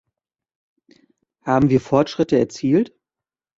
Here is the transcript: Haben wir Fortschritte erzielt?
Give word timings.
Haben 1.45 1.69
wir 1.69 1.79
Fortschritte 1.79 2.39
erzielt? 2.39 2.91